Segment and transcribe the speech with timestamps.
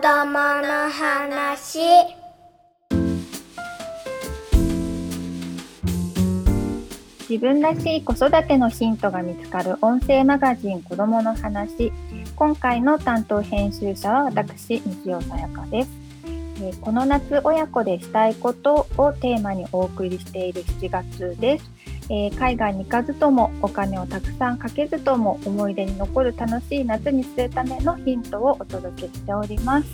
[0.00, 1.78] 供の話。
[7.28, 11.92] 自分らしい子育てのヒントが見つかる音声マガジン子供の話。
[12.36, 15.90] 今回の担当編集者は私西尾さやかです。
[16.60, 21.70] えこの夏親子でしたいことをテーマにお送りしている7月です、
[22.08, 29.88] えー海外に行かずともお金をたくさんかけずとも思い出に残る楽しい夏にするためのヒントをお届けしております、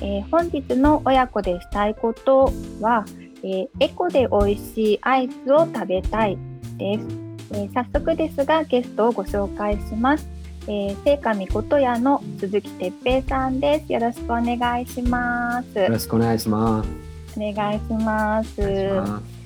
[0.00, 3.04] えー本日の親子でしたいことは、
[3.42, 6.38] えーエコで美味しいアイスを食べたい
[6.78, 7.06] です、
[7.52, 10.28] えー早速ですがゲストをご紹介します
[10.66, 13.92] えー、聖火みこと屋の鈴木哲平さんです。
[13.92, 15.78] よろしくお願いします。
[15.78, 16.88] よろしくお願いします。
[17.36, 19.39] お願いします。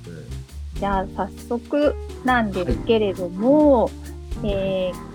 [0.74, 3.90] じゃあ早速なんですけれども、
[4.42, 5.14] えー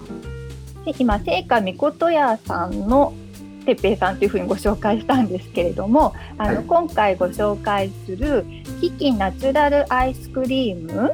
[0.86, 3.14] で今聖火みこと屋さんの
[3.66, 8.46] 哲平さんというふうにご紹介したんですけれども、あの、はい今回ご紹介する
[8.80, 11.14] キキナチュラルアイスクリーム、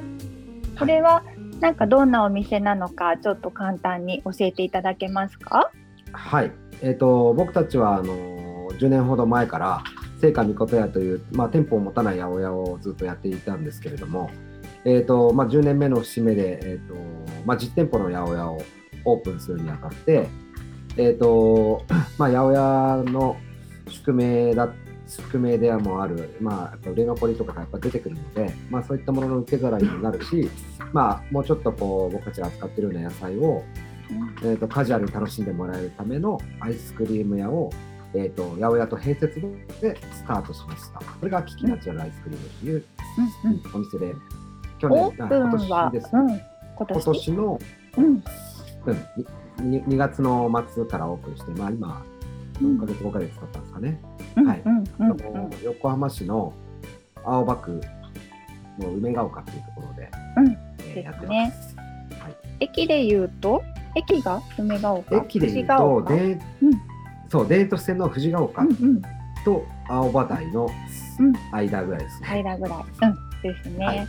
[0.77, 1.23] これは
[1.59, 5.71] なんかどんなお店なのかちょっと簡単に教えていただけますか？
[6.11, 6.51] はい。
[6.81, 9.83] えっ、と僕たちはあの10年ほど前から
[10.19, 14.29] 聖火みこと屋というまあ店舗を持たない八百屋をずっとやっていたんですけれども、
[14.85, 16.95] えっ、とまあ10年目の節目でえっ、と
[17.45, 18.61] まあ実店舗の八百屋を
[19.05, 20.27] オープンするにあたって、
[20.97, 21.83] えっ、と
[22.17, 23.37] まあ八百屋の
[23.89, 24.73] 宿命だ
[25.07, 30.49] 宿命ではもある、まあ、やっぱ売れ残りとかがやっぱ出てくるので、まあ、そういったものの受け皿にもなるし、
[30.93, 33.63] まあ、もうちょっとこう僕たちが扱っているような野菜を
[34.43, 37.71] えー、とカジュアルに楽しんでもらえるためのアイスクリーム屋を、
[38.17, 39.41] えー、と八百屋と併設
[39.81, 40.99] でスタートしました。
[40.99, 42.85] これがキキナチュラルアイスクリームという
[43.73, 44.15] お店で、
[44.79, 46.41] 去年、今年です、うん、今
[46.77, 47.59] 今年年の、
[47.97, 48.23] うん。
[49.57, 52.05] うん、に 2, 月の末からオープンして、まあ、今、
[52.61, 54.01] 4ヶ月、5ヶ月経ったんですかね。
[54.35, 54.63] はい。
[55.63, 56.53] 横浜市の
[57.25, 57.81] 青葉区
[58.79, 60.57] の梅ヶ丘というところで、うん。
[60.95, 61.75] えーやってねます。
[62.21, 62.35] はい。
[62.61, 63.61] 駅で言うと？
[63.95, 65.17] 駅が梅ヶ丘？
[65.17, 66.74] 駅で言うと、丘でうん
[67.35, 68.65] そう、デート線の藤ヶ丘
[69.43, 70.69] と青葉台の
[71.19, 71.33] うん。
[71.51, 72.27] 間ぐらいですね。
[72.29, 73.85] 平ぐらい、うん、ですね。
[73.85, 74.07] はい。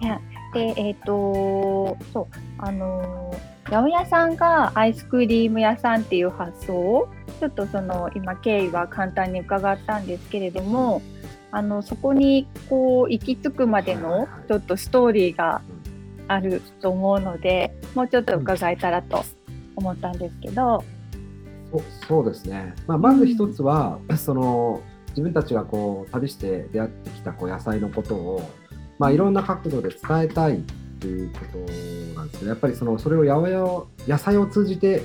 [0.00, 0.20] い、や
[0.52, 2.26] でえっ、とそう
[2.58, 7.08] あのー八百屋さんがアイスクリーム屋さんっていう発想を
[7.40, 11.00] ちょっとその今経緯は簡単に伺ったんですけれども
[11.50, 15.62] あのそこにこう行き着くまでのちょっとストーリーが
[16.28, 19.24] あると思うのでもうちょっと伺えたらと
[19.76, 20.84] 思ったんですけど。
[21.80, 22.74] そそうですね。
[22.86, 24.80] まあ、まず一つは、その
[25.10, 28.50] 自分たちがこう旅して出会ってきたこう野菜のことを、
[28.98, 30.62] まあ、いろんな角度で伝えたい
[31.00, 31.58] ということ
[32.18, 35.02] なんですけど、やっぱりそのそれを八百屋を野菜を通じて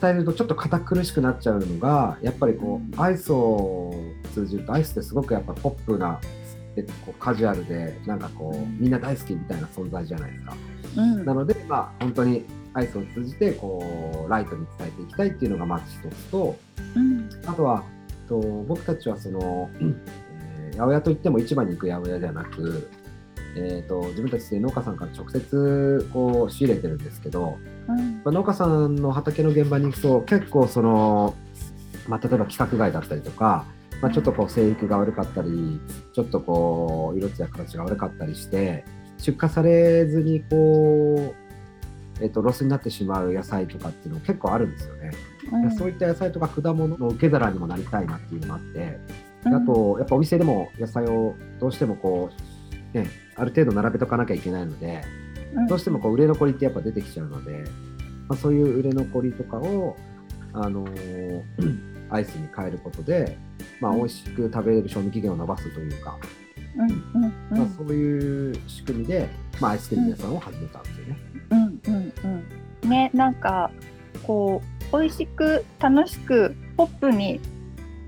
[0.00, 3.94] 伝えるとちょっと堅苦しくなっちゃうのが、やっぱりこうアイスを
[4.32, 6.20] 通じるとアイスってすごくやっぱポップな
[6.74, 10.56] でこうカジュアルでなんかこうみんな大好きみたいな存在じゃないですか。
[10.96, 11.24] うん。
[11.24, 16.56] なので、まあ、本当にアイスを通じてこうライトに伝えていきたいっていうのがまず一つと
[16.96, 17.28] うん。
[17.46, 17.84] あとは
[18.28, 20.24] と僕たちはその、えー
[20.74, 22.90] 八百屋といっても市場に行く八百屋ではなく、
[23.56, 27.58] えー、と自分たちで農家さんから直接こう仕入れてるんですけど、
[27.88, 27.96] うん。
[27.96, 31.34] まあ農家さんの畑の現場に行くと結構その、
[32.08, 33.66] まあ、例えば規格外だったりとか、
[34.02, 35.80] まあ、ちょっとこう生育が悪かったり
[36.12, 38.84] ちょっとこう色艶や形が悪かったりして
[39.18, 41.43] 出荷されずにこう、
[42.20, 45.10] えっとロスになってしまう野菜とかっていうの結構あるんですよね。
[45.52, 45.70] うん。
[45.76, 48.98] そういった野菜とか果物の受け皿にもなりたいなっていうのがあって、
[49.44, 52.30] あとやっぱお店でも野菜をどうしてもこ
[52.94, 55.02] う、ね、ある程度並べとかなきゃいけないので、
[55.54, 55.66] うん。
[55.66, 57.64] どうしてもこう売れ残りってやっぱ出てきちゃうので、
[58.28, 59.96] まあ、そういう売れ残りとかを、
[60.52, 61.42] あのー
[62.10, 63.38] アイスに変えることで、
[63.80, 63.98] まあ、うん。
[63.98, 66.18] 美味しく食べれる賞味期限を延ばすというか、
[66.76, 67.58] うんうんうん。
[67.58, 69.28] まあ、そういう仕組みで、
[69.60, 71.18] まあ、アイスクリーム屋さんを始めたんですよね。
[71.50, 71.63] うんうんうん、
[72.86, 73.70] ねなんか
[74.22, 74.62] こ
[74.92, 77.40] う美味しく楽しくポップに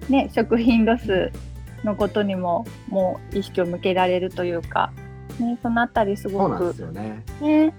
[0.09, 1.33] ね食品ロス
[1.85, 4.93] のことにももう意識を向けられるというか、
[5.39, 7.25] ね、そのあたりすごくそうなんですよね。
[7.41, 7.75] ね、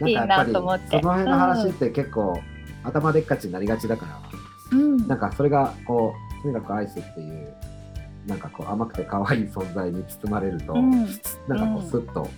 [0.00, 1.00] うん、 いいなと思って。
[1.00, 2.40] その辺の話って結構、
[2.82, 4.06] 頭でっかちになりがちだか
[4.72, 5.08] ら、うん。
[5.08, 7.54] なんかそれがこうとにかくアイスっていう
[8.28, 10.90] なんかこう甘くて可愛い存在に包まれると、うん。
[10.90, 12.28] なんかこうんうスッと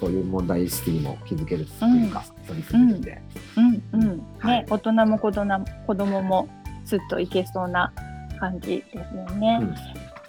[0.00, 3.22] そういう問題意識にも気づけるっていうか、取り組んで、
[3.56, 4.00] うん。
[4.00, 4.26] うん。
[4.38, 4.58] はい。
[4.60, 6.48] ね大人も子供子供も
[6.84, 7.92] すっといけそうな
[8.40, 9.58] 感じですよね。
[9.60, 9.74] うん。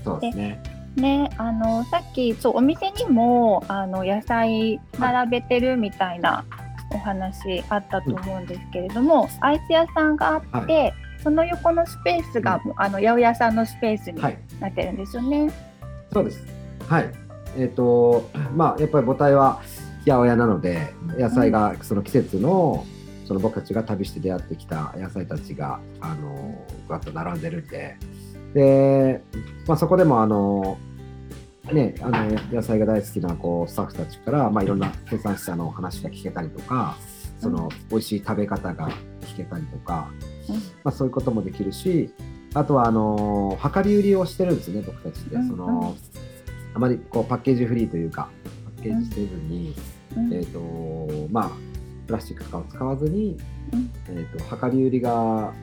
[0.03, 0.61] そうですね。
[0.97, 6.45] ね、あのさっきそうお店にもあの野菜並べてるみたいな
[6.93, 10.93] お話あったと思うんですけれども、アイス屋さんがあって、
[11.25, 15.51] その横のスペースが、あの八百屋さんのスペースにはい、なってるんですよね。
[16.13, 16.45] そうです。
[16.87, 17.11] はい。
[17.57, 19.59] えっ、と、まあ、やっぱり母体は
[20.05, 22.85] 八百屋なので、野菜がその季節の、
[23.27, 27.97] その僕たちが旅して出会ってきた野菜たちが、あの、わっと並んでるんで、
[28.53, 29.23] で、
[29.65, 30.77] まあ、そこでも、あの、
[31.73, 36.95] ね、あの野菜が大好きなこうスタッフたちから、まあ、いろんな生産者の話が聞けたりとか、
[37.39, 38.91] その美味しい食べ方が
[39.21, 40.11] 聞けたりとか、
[40.83, 42.13] まあ、そういうこともできるし、
[42.53, 45.35] あとはあの量り売りをしてるんですね、僕たちって。
[45.35, 45.47] うん。
[45.47, 45.95] その
[46.73, 48.29] あまりこうパッケージフリーというか、
[48.75, 49.73] パッケージせずに、
[50.15, 50.33] うん。
[50.33, 51.51] えーとまあ、
[52.07, 53.37] プラスチックとかを使わずに、
[53.73, 53.91] うん。
[54.09, 55.53] えー、と量り売りが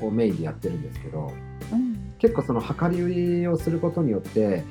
[0.00, 1.32] こうメインでやってるんですけど、
[1.72, 2.14] うん。
[2.18, 3.08] 結構その量り売
[3.40, 4.64] りをすることによって、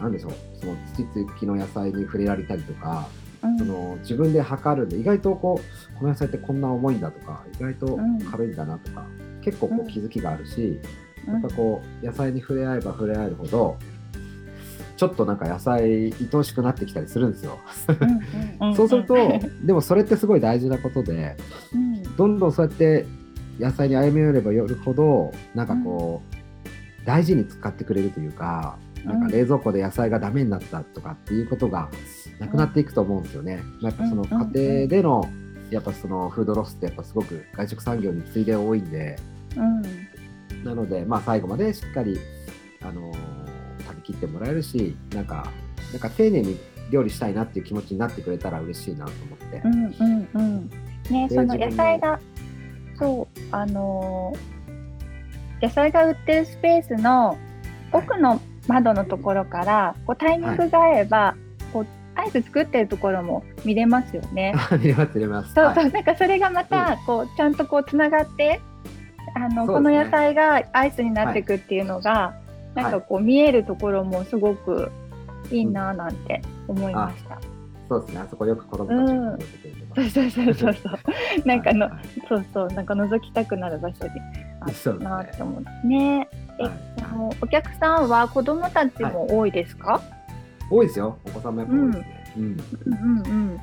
[0.00, 3.19] なんでしょう、その土付きの野菜に触れられたりとか、うん
[3.58, 8.20] その自分で測るんで意外とこうこの野菜ってこんな重いんだとか意外とうん。
[8.20, 9.06] 軽いんだなとか、
[9.42, 10.80] 結構こう気づきがあるし、
[11.26, 11.32] うん。
[11.34, 13.78] やっぱこう野菜に触れ合えば触れ合えるほど
[14.96, 17.58] ちょっとなんか野菜愛おしくなってきたりするんですよ。
[18.76, 19.16] そうすると
[19.64, 21.36] でもそれってすごい大事なことで
[21.74, 22.02] うん。
[22.16, 23.06] どんどんそうやって
[23.58, 28.78] 野菜に歩み寄ればよるほどなんかこう、大事に使ってくれるというか。
[29.04, 31.88] なんか冷蔵庫で野菜がダメになったとかっていうことが
[32.38, 33.62] なくなっていくと思うんですよね。
[33.80, 35.28] まあやっぱその家庭での
[35.70, 39.16] やっぱそのフードロスってやっぱすごく外食産業に次いで多いんで、
[39.56, 40.64] うん。
[40.64, 42.18] なのでまあ最後までしっかり
[42.82, 43.16] あのー
[43.82, 45.50] 食べきってもらえるし、なんか
[45.92, 46.58] なんか丁寧に
[46.90, 49.62] 料理したいなっていう気持ちになってくれたら嬉しいなと思って。
[49.64, 50.70] うんうんうん。
[51.10, 52.20] ねでその野菜が
[52.98, 54.60] そうあのー
[55.62, 57.36] 野菜が売ってるスペースの
[57.92, 61.36] 奥の窓のところからこうタイミングが合えば、
[61.72, 64.54] こうアイス作ってるところも見れますよね。
[64.80, 65.54] 見れます見れます。
[65.54, 68.60] そうそう、はいなんかそれがまた、こうちゃんとこうつながって
[69.34, 72.34] あの、この野菜がアイスになっていくっていうのが、
[72.74, 74.90] なんかこう見えるところもすごく
[75.50, 77.38] いいなぁなんて思いました。
[77.88, 78.20] そうですね。
[78.20, 79.38] あそこよく子供たちが
[79.96, 81.46] そうそうそうそうそう。
[81.46, 82.04] なんかのはい。
[82.28, 82.68] そうそう。
[82.68, 84.10] なんか覗きたくなる場所で
[84.60, 86.28] あったなって思ってね。
[86.60, 86.72] え、はい
[87.02, 90.00] あのお客さんは子供たちも多いですか？
[90.70, 91.18] 多いですよ。
[91.26, 92.24] お子さんもやっぱ多いですね。
[92.36, 92.44] うん。
[92.44, 93.60] うんうんうん。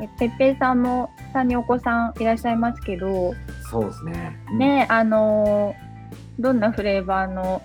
[0.00, 3.34] えてっぺいさんも三人お子さんいらっしゃいますけど、
[3.70, 4.38] そうですね。
[4.52, 5.92] うんねあのー
[6.40, 7.60] どんなフレーバーの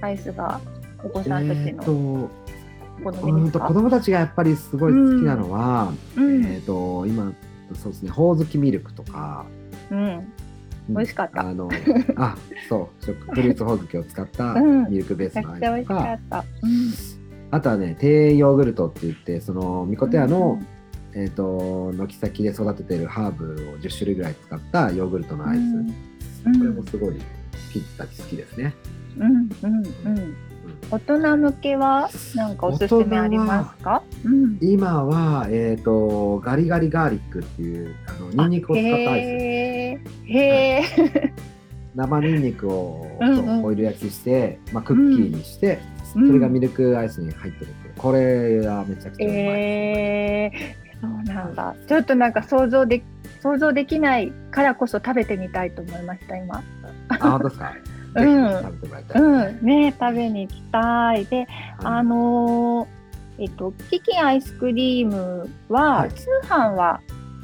[0.00, 0.60] アイスが
[1.02, 3.66] お子さんたちえーの好うんみですか？
[3.66, 7.32] と子供たちがやっぱりすごい好きなのは、うんえっ、と今
[7.74, 9.44] そうですねほおずきミルクとか、
[9.90, 10.32] うんうん
[10.88, 11.40] 美味しかった。
[11.40, 11.68] あの
[12.16, 12.36] あ
[12.68, 14.90] そう食フルーツほおずきを使ったうん。
[14.90, 16.44] ミルクベースのアくちゃ美味しかイスとか、っ
[17.50, 17.56] た。
[17.56, 20.66] あとはね低ヨーグルトって言ってそのミコテアの、うん
[21.16, 25.60] えっ、と軒先で育ててるハーブを10種類ぐらい使ったヨーグルトのアイス、
[26.44, 26.58] うん。
[26.58, 27.14] これもすごい
[27.72, 28.74] キッズたち好きですね。
[29.16, 30.36] うんうんうん。
[30.90, 34.02] 大人向けはなんかおすすめありますか？
[34.24, 34.58] うん。
[34.60, 40.38] 今は、えー、とガリガリガーリックっていうあのニンニクを使ったアイスへー。
[40.38, 41.32] へー。
[41.96, 43.06] 生ニンニクを
[43.62, 45.80] ホイル焼きして、まあ、クッキーにして、
[46.14, 46.26] うん。
[46.28, 47.94] それがミルクアイスに入ってるっていう。
[47.96, 49.38] これはめちゃくちゃうまい。
[49.40, 51.74] えー、そうなんだ。
[51.88, 53.02] ちょっとなんか想像で
[53.40, 56.62] 想像できないからこそ食べてみたいと思いました今。
[57.08, 59.66] あ本当ですか、うんぜひ食べてもらいたい、うん。
[59.66, 61.24] ね食べに行きたい。
[61.26, 61.46] で
[61.78, 62.96] あのー
[63.38, 66.10] えっとキキンアイスクリームは、はい。
[66.10, 67.00] 通販は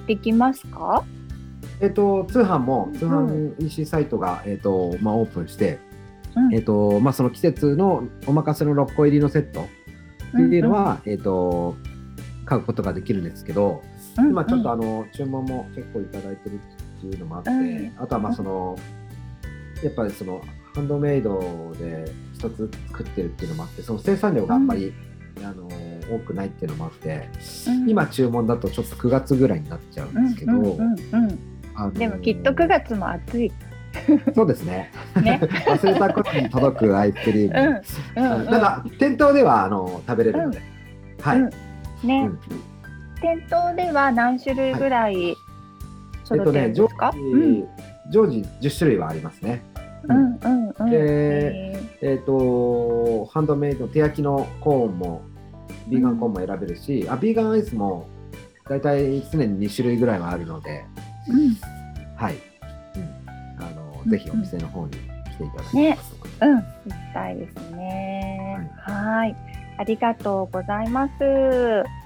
[0.06, 1.04] できますか？
[1.80, 5.78] えっ、と通販も通う販 EC サイトが、えっ、とまあオープンして、
[6.34, 6.54] うん。
[6.54, 9.66] えっ、とまあその季節のお任せの6個入りのセットっ
[10.30, 11.76] ていうのは、えっ、と
[12.46, 13.82] 買うことができるんですけど、
[14.16, 14.30] うんうん。
[14.30, 17.92] 今ちょっとあの注文も結構いただいてるっていうのもあって、うん。
[17.98, 18.76] あとはまあその
[19.82, 20.40] やっぱりその
[20.74, 24.92] ハンドメイドで一つ作ってるっていうのもあってその生産量があんまり、
[25.42, 25.68] あの
[26.10, 27.28] 多くないっていうのもあって
[27.66, 27.88] うん。
[27.88, 31.38] 今注文だとちょっと9月ぐらいになっちゃうんですけど、うんうんうんうん。
[31.74, 33.52] あのでもきっと9月も暑い。
[34.34, 34.90] そうですね。
[35.22, 35.40] ね。
[35.66, 37.82] 忘れた頃に届くアイスクリーム、
[38.16, 38.24] うん。
[38.24, 38.46] うんうん。
[38.46, 40.60] ただ店頭ではあの食べれるので、
[41.20, 41.50] はい、うん。
[42.08, 42.38] ね、うん。
[43.20, 45.34] 店頭では何種類ぐらいえっ
[46.24, 47.12] 揃ってるとね常んですか？
[47.12, 47.64] 時、うん。
[48.10, 49.62] 常時10種類はありますね。
[50.08, 50.90] うんうんうん。
[50.90, 55.22] でへえっ、と、ハンドメイド、手焼きのコーンも、
[55.88, 58.06] ビーガンコーンも選べるし、あビーガンアイスも、
[58.68, 61.56] 大体常に2種類ぐらいはあるので、ーうん
[62.16, 62.36] はい。
[62.96, 64.96] うん、あの、うんぜひお店の方に来
[65.38, 66.40] ていただければと思います。
[66.40, 68.70] うん、行きたいですね。
[68.78, 69.36] はい、
[69.78, 72.01] ありがとうございます。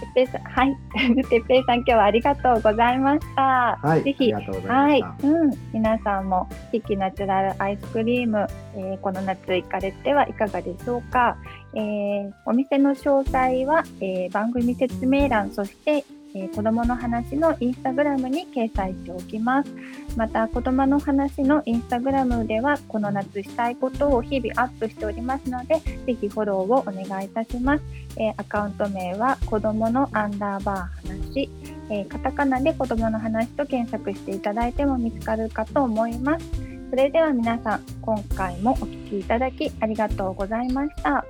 [0.00, 0.76] てっぺいさん、はい。
[1.24, 3.78] てっぺいさん、今日はありがとうございました。
[3.82, 11.36] はい、ぜひありがとうござはいうん、皆さんもキキナチュラルアイスクリーム、えーこの夏行かれてはいかがでしょうか。
[11.74, 19.70] えーお店の詳細は、えー番組説明欄、そして、えー子供の話のインスタグラムに掲載しておきます。
[20.16, 27.84] また、子供の話のインスタグラムでは、この夏したいことを日々アップしておりますので、ぜひフォローをお願いいたします。
[28.16, 31.50] えーアカウント名は、子供のアンダーバー話、
[31.90, 36.46] えーカタカナで子供の話と検索していただいても見つかるかと思います。
[36.90, 41.24] それでは皆さん、今回もお聞きいただきありがとうございました。